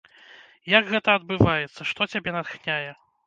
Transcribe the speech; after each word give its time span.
Як 0.79 0.87
гэта 0.93 1.09
адбываецца, 1.19 1.87
што 1.91 2.09
цябе 2.13 2.35
натхняе? 2.39 2.91